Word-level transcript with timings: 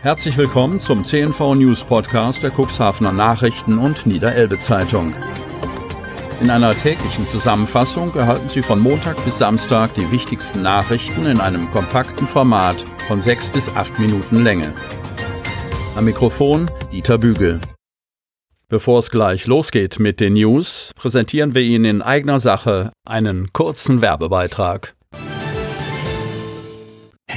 Herzlich 0.00 0.36
willkommen 0.36 0.78
zum 0.78 1.02
CNV 1.02 1.56
News 1.56 1.82
Podcast 1.82 2.44
der 2.44 2.52
Cuxhavener 2.52 3.10
Nachrichten 3.10 3.78
und 3.78 4.06
Niederelbe 4.06 4.56
Zeitung. 4.56 5.12
In 6.40 6.50
einer 6.50 6.72
täglichen 6.72 7.26
Zusammenfassung 7.26 8.14
erhalten 8.14 8.48
Sie 8.48 8.62
von 8.62 8.78
Montag 8.78 9.22
bis 9.24 9.38
Samstag 9.38 9.94
die 9.94 10.08
wichtigsten 10.12 10.62
Nachrichten 10.62 11.26
in 11.26 11.40
einem 11.40 11.68
kompakten 11.72 12.28
Format 12.28 12.76
von 13.08 13.20
sechs 13.20 13.50
bis 13.50 13.74
acht 13.74 13.98
Minuten 13.98 14.44
Länge. 14.44 14.72
Am 15.96 16.04
Mikrofon 16.04 16.70
Dieter 16.92 17.18
Bügel. 17.18 17.60
Bevor 18.68 19.00
es 19.00 19.10
gleich 19.10 19.48
losgeht 19.48 19.98
mit 19.98 20.20
den 20.20 20.34
News, 20.34 20.92
präsentieren 20.94 21.56
wir 21.56 21.62
Ihnen 21.62 21.84
in 21.86 22.02
eigener 22.02 22.38
Sache 22.38 22.92
einen 23.04 23.52
kurzen 23.52 24.00
Werbebeitrag. 24.00 24.94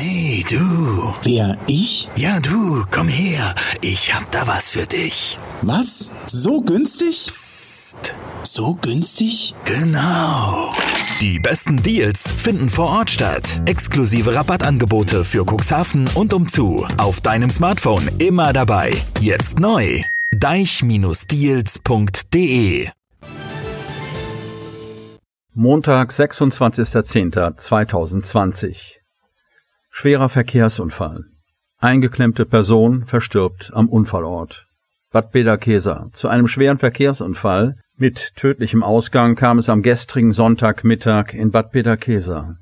Hey, 0.03 0.43
du. 0.49 1.13
Wer, 1.21 1.55
ich? 1.67 2.09
Ja, 2.17 2.39
du, 2.39 2.83
komm 2.89 3.07
her. 3.07 3.53
Ich 3.81 4.15
hab 4.15 4.31
da 4.31 4.47
was 4.47 4.71
für 4.71 4.87
dich. 4.87 5.37
Was? 5.61 6.09
So 6.25 6.59
günstig? 6.59 7.27
Psst. 7.27 8.15
So 8.41 8.73
günstig? 8.81 9.53
Genau. 9.63 10.73
Die 11.21 11.37
besten 11.37 11.83
Deals 11.83 12.31
finden 12.31 12.71
vor 12.71 12.89
Ort 12.89 13.11
statt. 13.11 13.61
Exklusive 13.67 14.33
Rabattangebote 14.33 15.23
für 15.23 15.45
Cuxhaven 15.45 16.09
und 16.15 16.33
umzu. 16.33 16.83
Auf 16.97 17.21
deinem 17.21 17.51
Smartphone 17.51 18.09
immer 18.17 18.53
dabei. 18.53 18.93
Jetzt 19.19 19.59
neu. 19.59 20.01
deich-deals.de 20.31 22.89
Montag, 25.53 26.09
26.10.2020 26.09 29.00
Schwerer 29.93 30.29
Verkehrsunfall. 30.29 31.25
Eingeklemmte 31.77 32.45
Person 32.45 33.05
verstirbt 33.05 33.71
am 33.73 33.87
Unfallort. 33.89 34.65
Bad 35.11 35.31
Bederkesa. 35.31 36.07
Zu 36.13 36.29
einem 36.29 36.47
schweren 36.47 36.79
Verkehrsunfall 36.79 37.75
mit 37.97 38.35
tödlichem 38.37 38.83
Ausgang 38.83 39.35
kam 39.35 39.59
es 39.59 39.69
am 39.69 39.83
gestrigen 39.83 40.31
Sonntagmittag 40.31 41.33
in 41.33 41.51
Bad 41.51 41.71
Bederkesa. 41.71 42.55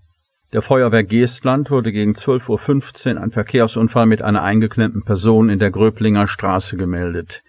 Der 0.52 0.64
Feuerwehr 0.64 1.04
Geestland 1.04 1.70
wurde 1.70 1.92
gegen 1.92 2.14
12.15 2.14 3.16
Uhr 3.16 3.22
ein 3.22 3.32
Verkehrsunfall 3.32 4.08
mit 4.08 4.24
einer 4.24 4.42
eingeklemmten 4.42 5.04
Person 5.04 5.50
in 5.50 5.60
der 5.60 5.72
Gröblinger 5.72 6.28
Straße 6.28 6.76
gemeldet. 6.76 7.44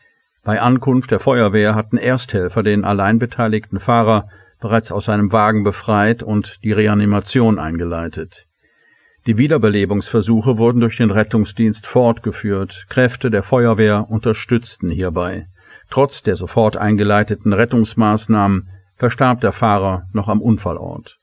Bei 0.45 0.61
Ankunft 0.61 1.11
der 1.11 1.21
Feuerwehr 1.21 1.75
hatten 1.75 1.97
Ersthelfer 1.97 2.63
den 2.63 2.85
allein 2.85 3.19
beteiligten 3.19 3.81
Fahrer 3.81 4.29
bereits 4.61 4.93
aus 4.93 5.07
seinem 5.07 5.33
Wagen 5.33 5.65
befreit 5.65 6.23
und 6.23 6.63
die 6.63 6.73
Reanimation 6.73 7.59
eingeleitet. 7.59 8.47
Die 9.27 9.37
Wiederbelebungsversuche 9.37 10.57
wurden 10.57 10.81
durch 10.81 10.97
den 10.97 11.11
Rettungsdienst 11.11 11.87
fortgeführt. 11.87 12.87
Kräfte 12.89 13.31
der 13.31 13.43
Feuerwehr 13.43 14.07
unterstützten 14.09 14.89
hierbei. 14.89 15.47
Trotz 15.91 16.23
der 16.23 16.37
sofort 16.37 16.79
eingeleiteten 16.79 17.53
Rettungsmaßnahmen 17.53 18.69
verstarb 18.97 19.43
der 19.43 19.53
Fahrer 19.53 20.05
noch 20.13 20.29
am 20.29 20.41
Unfallort. 20.41 21.19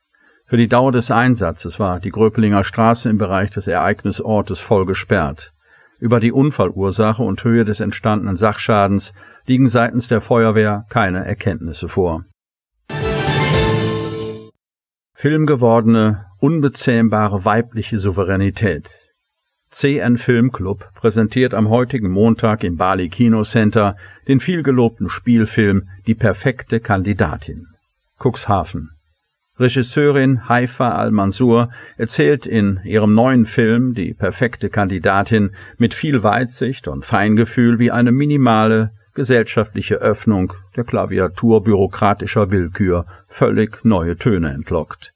Für 0.45 0.58
die 0.58 0.67
Dauer 0.67 0.92
des 0.92 1.09
Einsatzes 1.09 1.80
war 1.80 2.00
die 2.00 2.12
Gröpelinger 2.12 2.64
Straße 2.64 3.09
im 3.09 3.17
Bereich 3.17 3.50
des 3.50 3.67
Ereignisortes 3.67 4.59
voll 4.59 4.86
gesperrt. 4.86 5.54
Über 6.00 6.20
die 6.20 6.32
Unfallursache 6.32 7.23
und 7.23 7.44
Höhe 7.44 7.66
des 7.66 7.80
entstandenen 7.80 8.36
Sachschadens 8.36 9.14
liegen 9.48 9.67
seitens 9.67 10.08
der 10.08 10.22
Feuerwehr 10.22 10.86
keine 10.89 11.26
Erkenntnisse 11.26 11.88
vor. 11.88 12.26
Filmgewordene 15.14 16.27
Unbezähmbare 16.48 17.44
weibliche 17.44 18.00
Souveränität. 18.00 18.90
CN 19.70 20.17
Film 20.17 20.54
Club 20.54 20.94
präsentiert 20.95 21.54
am 21.54 21.67
heutigen 21.67 22.09
Montag 22.09 22.64
im 22.64 22.78
Bali 22.78 23.09
Kino 23.09 23.44
Center 23.44 23.98
den 24.30 24.39
vielgelobten 24.39 25.09
Spielfilm 25.09 25.89
Die 26.08 26.16
perfekte 26.16 26.80
Kandidatin. 26.80 27.67
Cuxhaven. 28.17 28.92
Regisseurin 29.60 30.48
Haifa 30.48 30.92
Al-Mansur 30.92 31.70
erzählt 31.98 32.48
in 32.48 32.80
ihrem 32.86 33.14
neuen 33.14 33.45
Film 33.45 33.94
Die 33.94 34.14
perfekte 34.14 34.70
Kandidatin 34.70 35.54
mit 35.77 35.94
viel 35.94 36.23
Weitsicht 36.23 36.88
und 36.88 37.04
Feingefühl, 37.04 37.77
wie 37.77 37.92
eine 37.92 38.14
minimale 38.14 38.92
gesellschaftliche 39.14 39.95
Öffnung 39.95 40.54
der 40.77 40.86
Klaviatur 40.86 41.61
bürokratischer 41.61 42.52
Willkür 42.52 43.05
völlig 43.27 43.83
neue 43.83 44.16
Töne 44.16 44.54
entlockt. 44.54 45.11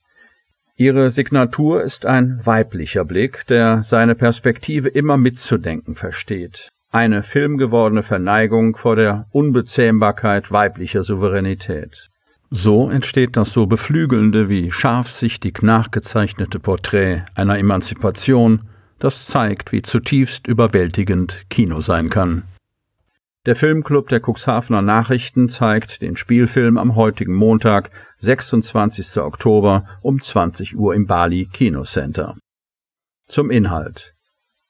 Ihre 0.82 1.12
Signatur 1.12 1.84
ist 1.84 2.08
ein 2.08 2.44
weiblicher 2.44 3.06
Blick, 3.06 3.46
der 3.46 3.84
seine 3.84 4.16
Perspektive 4.16 4.90
immer 4.90 5.16
mitzudenken 5.16 5.94
versteht. 5.94 6.70
Eine 6.90 7.22
filmgewordene 7.22 8.02
Verneigung 8.02 8.76
vor 8.76 8.96
der 8.96 9.28
Unbezähmbarkeit 9.30 10.52
weiblicher 10.52 11.04
Souveränität. 11.04 12.10
So 12.50 12.90
entsteht 12.90 13.38
das 13.38 13.54
so 13.54 13.68
beflügelnde 13.68 14.50
wie 14.50 14.72
scharfsichtig 14.72 15.62
nachgezeichnete 15.62 16.58
Porträt 16.58 17.26
einer 17.36 17.60
Emanzipation, 17.60 18.62
das 18.98 19.28
zeigt, 19.28 19.72
wie 19.72 19.84
zutiefst 19.84 20.48
überwältigend 20.48 21.44
Kino 21.52 21.82
sein 21.82 22.10
kann. 22.10 22.42
Der 23.48 23.56
Filmclub 23.56 24.08
der 24.10 24.22
Cuxhavener 24.24 24.84
Nachrichten 24.84 25.50
zeigt 25.50 26.04
den 26.04 26.16
Spielfilm 26.16 26.78
am 26.78 26.96
heutigen 26.96 27.34
Montag, 27.34 27.90
26. 28.20 29.18
Oktober 29.18 29.88
um 30.04 30.22
20 30.22 30.78
Uhr 30.78 30.94
im 30.94 31.08
Bali 31.08 31.50
Kinocenter. 31.52 32.38
Zum 33.28 33.50
Inhalt. 33.50 34.14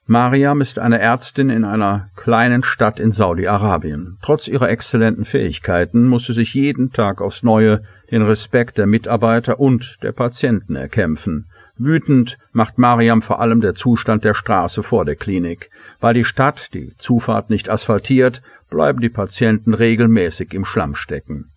Mariam 0.06 0.62
ist 0.62 0.80
eine 0.80 1.00
Ärztin 1.00 1.50
in 1.50 1.66
einer 1.66 2.12
kleinen 2.16 2.64
Stadt 2.64 2.98
in 2.98 3.12
Saudi-Arabien. 3.12 4.18
Trotz 4.22 4.48
ihrer 4.48 4.70
exzellenten 4.70 5.26
Fähigkeiten 5.26 6.08
muss 6.08 6.28
sie 6.28 6.34
sich 6.34 6.53
jeden 6.53 6.94
Tag 6.94 7.20
aufs 7.20 7.44
Neue 7.44 7.84
den 8.09 8.22
Respekt 8.22 8.78
der 8.78 8.88
Mitarbeiter 8.88 9.59
und 9.59 9.98
der 10.02 10.14
Patienten 10.14 10.78
erkämpfen. 10.78 11.50
Wütend 11.78 12.38
macht 12.52 12.78
Mariam 12.78 13.22
vor 13.22 13.40
allem 13.40 13.62
der 13.62 13.76
Zustand 13.76 14.24
der 14.24 14.34
Straße 14.34 14.84
vor 14.84 15.06
der 15.06 15.16
Klinik. 15.16 15.70
Weil 16.00 16.14
die 16.14 16.26
Stadt 16.26 16.74
die 16.74 16.96
Zufahrt 16.98 17.50
nicht 17.50 17.70
asphaltiert, 17.70 18.42
bleiben 18.70 19.02
die 19.02 19.09
Patienten 19.09 19.74
regelmäßig 19.74 20.54
im 20.54 20.66
Schlamm 20.66 20.96
stecken. 20.96 21.52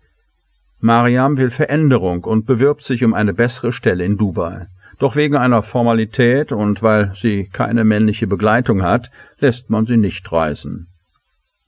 Mariam 0.80 1.36
will 1.36 1.50
Veränderung 1.50 2.24
und 2.24 2.46
bewirbt 2.46 2.84
sich 2.84 3.04
um 3.04 3.14
eine 3.14 3.32
bessere 3.32 3.72
Stelle 3.72 4.04
in 4.04 4.18
Dubai. 4.18 4.66
Doch 4.98 5.16
wegen 5.16 5.36
einer 5.36 5.62
Formalität 5.62 6.52
und 6.52 6.82
weil 6.82 7.12
sie 7.14 7.48
keine 7.52 7.84
männliche 7.84 8.26
Begleitung 8.26 8.82
hat, 8.82 9.10
lässt 9.38 9.70
man 9.70 9.86
sie 9.86 9.96
nicht 9.96 10.30
reisen. 10.30 10.88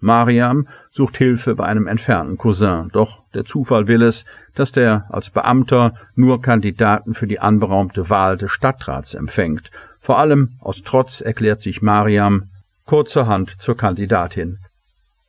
Mariam 0.07 0.69
sucht 0.91 1.19
Hilfe 1.19 1.57
bei 1.57 1.67
einem 1.67 1.89
entfernten 1.89 2.39
Cousin, 2.39 2.91
doch 2.93 3.25
der 3.35 3.45
Zufall 3.45 3.89
will 3.89 4.03
es, 4.03 4.25
dass 4.55 4.71
der 4.71 5.07
als 5.11 5.31
Beamter 5.31 5.95
nur 6.15 6.41
Kandidaten 6.41 7.13
für 7.13 7.27
die 7.27 7.41
anberaumte 7.41 8.09
Wahl 8.09 8.37
des 8.37 8.53
Stadtrats 8.53 9.15
empfängt. 9.15 9.73
Vor 9.99 10.19
allem 10.19 10.53
aus 10.61 10.85
Trotz 10.85 11.21
erklärt 11.21 11.61
sich 11.61 11.83
Mariam 11.83 12.51
kurzerhand 12.85 13.51
zur 13.51 13.77
Kandidatin. 13.77 14.61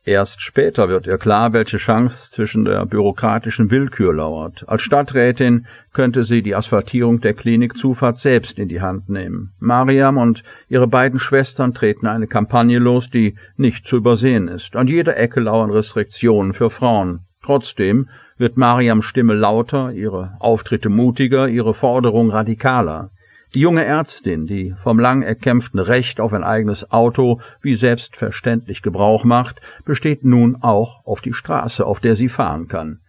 Erst 0.08 0.40
später 0.40 0.88
wird 0.88 1.06
ihr 1.06 1.18
klar, 1.18 1.52
welche 1.52 1.76
Chance 1.76 2.32
zwischen 2.32 2.64
der 2.64 2.86
bürokratischen 2.86 3.70
Willkür 3.70 4.14
lauert. 4.14 4.64
Als 4.66 4.80
Stadträtin 4.80 5.66
könnte 5.92 6.24
sie 6.24 6.40
die 6.40 6.54
Asphaltierung 6.54 7.20
der 7.20 7.34
Klinikzufahrt 7.34 8.18
selbst 8.18 8.58
in 8.58 8.68
die 8.68 8.80
Hand 8.80 9.10
nehmen. 9.10 9.52
Mariam 9.58 10.16
und 10.16 10.44
ihre 10.70 10.86
beiden 10.86 11.18
Schwestern 11.18 11.74
treten 11.74 12.06
eine 12.06 12.26
Kampagne 12.26 12.78
los, 12.78 13.10
die 13.10 13.34
nicht 13.58 13.86
zu 13.86 13.98
übersehen 13.98 14.48
ist. 14.48 14.76
An 14.76 14.86
jeder 14.86 15.18
Ecke 15.18 15.40
lauern 15.40 15.70
Restriktionen 15.70 16.54
für 16.54 16.70
Frauen. 16.70 17.26
Trotzdem 17.44 18.08
wird 18.38 18.56
Mariams 18.56 19.04
Stimme 19.04 19.34
lauter, 19.34 19.92
ihre 19.92 20.38
Auftritte 20.40 20.88
mutiger, 20.88 21.48
ihre 21.48 21.74
Forderung 21.74 22.30
radikaler. 22.30 23.10
Die 23.54 23.60
junge 23.60 23.84
Ärztin, 23.84 24.46
die 24.46 24.74
vom 24.76 24.98
lang 24.98 25.22
erkämpften 25.22 25.80
Recht 25.80 26.20
auf 26.20 26.34
ein 26.34 26.44
eigenes 26.44 26.90
Auto 26.90 27.40
wie 27.62 27.76
selbstverständlich 27.76 28.82
Gebrauch 28.82 29.24
macht, 29.24 29.60
besteht 29.86 30.22
nun 30.24 30.56
auch 30.60 31.04
auf 31.06 31.22
die 31.22 31.32
Straße, 31.32 31.86
auf 31.86 32.00
der 32.00 32.14
sie 32.14 32.28
fahren 32.28 32.68
kann. 32.68 33.00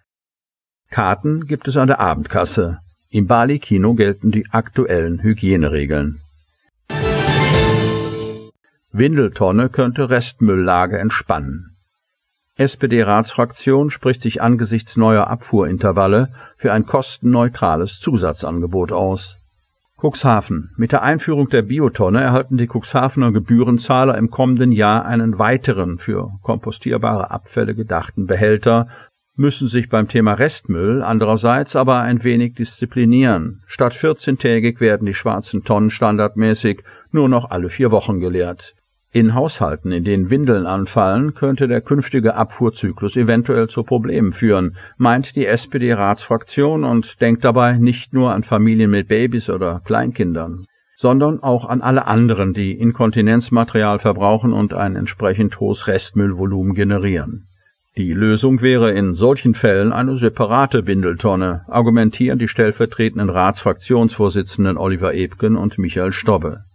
Karten 0.90 1.46
gibt 1.46 1.68
es 1.68 1.76
an 1.76 1.88
der 1.88 2.00
Abendkasse. 2.00 2.80
Im 3.10 3.28
Bali 3.28 3.60
Kino 3.60 3.96
gelten 3.96 4.32
die 4.32 4.48
aktuellen 4.50 5.22
Hygieneregeln. 5.22 6.22
Windeltonne 8.92 9.70
könnte 9.70 10.10
Restmülllage 10.10 10.98
entspannen. 10.98 11.76
SPD-Ratsfraktion 12.56 13.90
spricht 13.90 14.22
sich 14.22 14.42
angesichts 14.42 14.98
neuer 14.98 15.28
Abfuhrintervalle 15.28 16.30
für 16.58 16.74
ein 16.74 16.86
kostenneutrales 16.86 18.00
Zusatzangebot 18.00 18.92
aus. 18.92 19.39
Cuxhaven. 20.02 20.72
Mit 20.78 20.94
der 20.94 21.04
Einführung 21.04 21.50
der 21.50 21.62
Biotonne 21.62 22.22
erhalten 22.22 22.58
die 22.58 22.70
Cuxhavener 22.72 23.34
Gebührenzahler 23.34 24.18
im 24.18 24.30
kommenden 24.30 24.72
Jahr 24.72 25.06
einen 25.06 25.40
weiteren 25.40 25.98
für 25.98 26.32
kompostierbare 26.42 27.32
Abfälle 27.32 27.76
gedachten 27.76 28.26
Behälter, 28.26 28.88
müssen 29.36 29.68
sich 29.68 29.90
beim 29.90 30.08
Thema 30.08 30.34
Restmüll 30.34 31.02
andererseits 31.02 31.76
aber 31.76 32.00
ein 32.00 32.24
wenig 32.24 32.56
disziplinieren. 32.56 33.62
Statt 33.68 33.94
14-tägig 33.94 34.80
werden 34.80 35.06
die 35.06 35.14
schwarzen 35.14 35.64
Tonnen 35.64 35.90
standardmäßig 35.90 36.82
nur 37.12 37.28
noch 37.28 37.50
alle 37.50 37.70
vier 37.70 37.92
Wochen 37.92 38.20
geleert. 38.20 38.76
In 39.12 39.34
Haushalten, 39.34 39.92
in 39.92 40.04
denen 40.04 40.30
Windeln 40.30 40.68
anfallen, 40.68 41.34
könnte 41.34 41.68
der 41.68 41.82
künftige 41.82 42.36
Abfuhrzyklus 42.36 43.16
eventuell 43.16 43.68
zu 43.68 43.82
Problemen 43.82 44.34
führen, 44.34 44.76
meint 44.98 45.36
die 45.36 45.48
SPD-Ratsfraktion 45.48 46.84
und 46.84 47.20
denkt 47.20 47.44
dabei 47.44 47.78
nicht 47.78 48.14
nur 48.14 48.32
an 48.32 48.44
Familien 48.44 48.92
mit 48.92 49.08
Babys 49.08 49.50
oder 49.50 49.82
Kleinkindern, 49.84 50.64
sondern 50.96 51.42
auch 51.42 51.68
an 51.68 51.82
alle 51.82 52.06
anderen, 52.06 52.54
die 52.54 52.74
Inkontinenzmaterial 52.74 53.98
verbrauchen 53.98 54.54
und 54.54 54.76
ein 54.76 54.96
entsprechend 54.96 55.60
hohes 55.60 55.88
Restmüllvolumen 55.88 56.76
generieren. 56.76 57.48
Die 57.98 58.14
Lösung 58.14 58.62
wäre 58.62 58.92
in 58.92 59.16
solchen 59.16 59.56
Fällen 59.56 59.92
eine 59.92 60.18
separate 60.18 60.86
Windeltonne, 60.86 61.66
argumentieren 61.68 62.38
die 62.38 62.48
stellvertretenden 62.48 63.32
Ratsfraktionsvorsitzenden 63.32 64.78
Oliver 64.78 65.16
Ebken 65.16 65.56
und 65.56 65.80
Michael 65.80 66.12
Stobbe. 66.12 66.66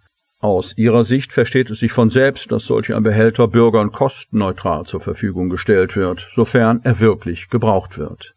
Aus 0.45 0.77
ihrer 0.77 1.05
Sicht 1.05 1.33
versteht 1.33 1.71
es 1.71 1.79
sich 1.79 1.93
von 1.93 2.11
selbst, 2.11 2.53
dass 2.53 2.67
solch 2.67 2.95
ein 2.95 3.03
Behälter 3.03 3.49
Bürgern 3.49 3.93
kostenneutral 3.93 4.85
zur 4.85 5.01
Verfügung 5.01 5.49
gestellt 5.49 5.97
wird, 5.97 6.29
sofern 6.35 6.83
er 6.85 7.01
wirklich 7.01 7.49
gebraucht 7.49 7.97
wird. 7.97 8.35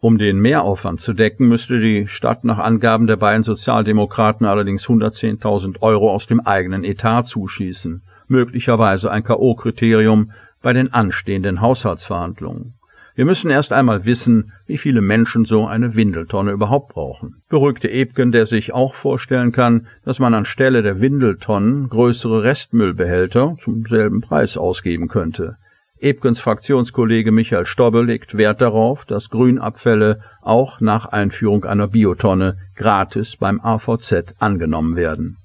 Um 0.00 0.18
den 0.18 0.40
Mehraufwand 0.40 1.00
zu 1.00 1.12
decken, 1.12 1.46
müsste 1.46 1.78
die 1.78 2.08
Stadt 2.08 2.42
nach 2.42 2.58
Angaben 2.58 3.06
der 3.06 3.14
beiden 3.14 3.44
Sozialdemokraten 3.44 4.44
allerdings 4.44 4.88
110.000 4.88 5.82
Euro 5.82 6.10
aus 6.10 6.26
dem 6.26 6.40
eigenen 6.40 6.82
Etat 6.82 7.22
zuschießen, 7.22 8.02
möglicherweise 8.26 9.12
ein 9.12 9.22
K.O.-Kriterium 9.22 10.30
bei 10.62 10.72
den 10.72 10.92
anstehenden 10.92 11.60
Haushaltsverhandlungen. 11.60 12.75
Wir 13.16 13.24
müssen 13.24 13.50
erst 13.50 13.72
einmal 13.72 14.04
wissen, 14.04 14.52
wie 14.66 14.76
viele 14.76 15.00
Menschen 15.00 15.46
so 15.46 15.66
eine 15.66 15.94
Windeltonne 15.94 16.50
überhaupt 16.52 16.92
brauchen. 16.92 17.42
Beruhigte 17.48 17.88
Ebgen, 17.88 18.30
der 18.30 18.44
sich 18.44 18.74
auch 18.74 18.94
vorstellen 18.94 19.52
kann, 19.52 19.86
dass 20.04 20.18
man 20.18 20.34
anstelle 20.34 20.82
der 20.82 21.00
Windeltonnen 21.00 21.88
größere 21.88 22.42
Restmüllbehälter 22.42 23.56
zum 23.58 23.86
selben 23.86 24.20
Preis 24.20 24.58
ausgeben 24.58 25.08
könnte. 25.08 25.56
Ebgens 25.98 26.40
Fraktionskollege 26.40 27.32
Michael 27.32 27.64
Stobbe 27.64 28.02
legt 28.02 28.36
Wert 28.36 28.60
darauf, 28.60 29.06
dass 29.06 29.30
Grünabfälle 29.30 30.20
auch 30.42 30.82
nach 30.82 31.06
Einführung 31.06 31.64
einer 31.64 31.88
Biotonne 31.88 32.58
gratis 32.74 33.38
beim 33.38 33.62
AVZ 33.62 34.34
angenommen 34.38 34.96
werden. 34.96 35.38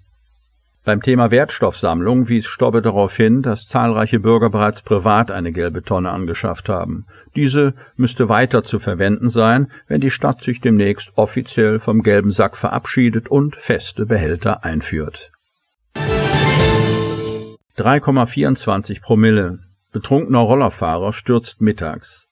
Beim 0.83 1.01
Thema 1.03 1.29
Wertstoffsammlung 1.29 2.27
wies 2.27 2.47
Stobbe 2.47 2.81
darauf 2.81 3.15
hin, 3.15 3.43
dass 3.43 3.67
zahlreiche 3.67 4.19
Bürger 4.19 4.49
bereits 4.49 4.81
privat 4.81 5.29
eine 5.29 5.51
gelbe 5.51 5.83
Tonne 5.83 6.09
angeschafft 6.09 6.69
haben. 6.69 7.05
Diese 7.35 7.75
müsste 7.97 8.29
weiter 8.29 8.63
zu 8.63 8.79
verwenden 8.79 9.29
sein, 9.29 9.71
wenn 9.87 10.01
die 10.01 10.09
Stadt 10.09 10.41
sich 10.41 10.59
demnächst 10.59 11.11
offiziell 11.17 11.77
vom 11.77 12.01
gelben 12.01 12.31
Sack 12.31 12.57
verabschiedet 12.57 13.29
und 13.29 13.55
feste 13.55 14.07
Behälter 14.07 14.63
einführt. 14.63 15.31
3,24 17.77 19.01
Promille. 19.01 19.59
Betrunkener 19.91 20.39
Rollerfahrer 20.39 21.13
stürzt 21.13 21.61
mittags. 21.61 22.27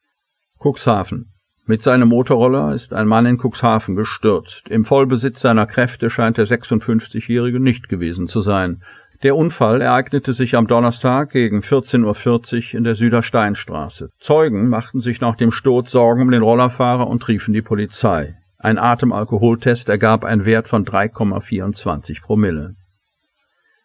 Cuxhaven. 0.57 1.33
Mit 1.69 1.83
seinem 1.83 2.07
Motorroller 2.07 2.73
ist 2.73 2.95
ein 2.95 3.07
Mann 3.07 3.27
in 3.27 3.37
Cuxhaven 3.37 3.95
gestürzt. 3.95 4.69
Im 4.69 4.83
Vollbesitz 4.83 5.41
seiner 5.41 5.67
Kräfte 5.67 6.09
scheint 6.09 6.37
der 6.37 6.47
56-Jährige 6.47 7.59
nicht 7.59 7.89
gewesen 7.89 8.25
zu 8.25 8.41
sein. 8.41 8.81
Der 9.21 9.35
Unfall 9.35 9.79
ereignete 9.79 10.33
sich 10.33 10.55
am 10.55 10.65
Donnerstag 10.65 11.29
gegen 11.29 11.59
14.40 11.59 12.73
Uhr 12.73 12.77
in 12.79 12.85
der 12.85 12.95
Südersteinstraße. 12.95 14.09
Zeugen 14.19 14.69
machten 14.69 15.01
sich 15.01 15.21
nach 15.21 15.35
dem 15.35 15.51
Sturz 15.51 15.91
Sorgen 15.91 16.23
um 16.23 16.31
den 16.31 16.41
Rollerfahrer 16.41 17.05
und 17.05 17.27
riefen 17.27 17.53
die 17.53 17.61
Polizei. 17.61 18.33
Ein 18.57 18.79
Atemalkoholtest 18.79 19.89
ergab 19.89 20.23
einen 20.23 20.45
Wert 20.45 20.67
von 20.67 20.85
3,24 20.85 22.23
Promille. 22.23 22.73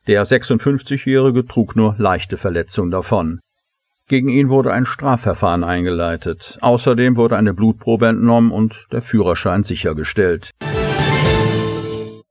Der 0.06 0.25
56-Jährige 0.25 1.44
trug 1.44 1.76
nur 1.76 1.96
leichte 1.98 2.38
Verletzungen 2.38 2.90
davon. 2.90 3.40
Gegen 4.06 4.29
ihn 4.29 4.51
wurde 4.51 4.73
ein 4.73 4.85
Strafverfahren 4.85 5.65
eingeleitet. 5.65 6.59
Außerdem 6.61 7.17
wurde 7.17 7.37
eine 7.39 7.55
Blutprobe 7.55 8.09
entnommen 8.09 8.53
und 8.53 8.87
der 8.93 9.01
Führerschein 9.01 9.62
sichergestellt. 9.62 10.51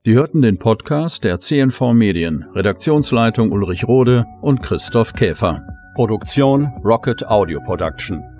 Sie 0.04 0.12
hörten 0.12 0.42
den 0.42 0.58
Podcast 0.58 1.24
der 1.24 1.40
CNV 1.40 1.92
Medien, 1.94 2.44
Redaktionsleitung 2.54 3.50
Ulrich 3.50 3.88
Rode 3.88 4.24
und 4.42 4.62
Christoph 4.62 5.14
Käfer. 5.14 5.62
Produktion 5.94 6.66
Rocket 6.84 7.26
Audio 7.26 7.60
Production. 7.60 8.33